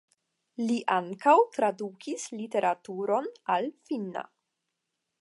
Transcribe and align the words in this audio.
Li 0.69 0.77
ankaŭ 0.95 1.35
tradukis 1.57 2.27
literaturon 2.41 3.31
al 3.59 3.73
finna. 3.91 4.29